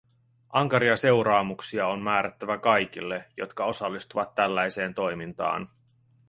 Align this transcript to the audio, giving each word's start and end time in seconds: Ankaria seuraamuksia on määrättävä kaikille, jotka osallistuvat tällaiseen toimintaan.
Ankaria 0.49 0.95
seuraamuksia 0.95 1.87
on 1.87 2.01
määrättävä 2.01 2.57
kaikille, 2.57 3.25
jotka 3.37 3.65
osallistuvat 3.65 4.35
tällaiseen 4.35 4.93
toimintaan. 4.93 5.69